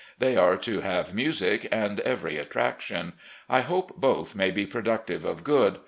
They 0.17 0.35
are 0.35 0.57
to 0.57 0.79
have 0.79 1.13
music 1.13 1.67
and 1.71 1.99
every 1.99 2.37
attraction. 2.37 3.13
I 3.47 3.59
hope 3.61 3.97
both 4.01 4.33
may 4.35 4.49
be 4.49 4.65
productive 4.65 5.25
of 5.25 5.43
good. 5.43 5.77